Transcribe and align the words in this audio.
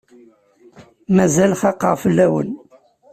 Mazal 1.15 1.51
xaqeɣ 1.61 1.93
fell-aken. 2.03 2.49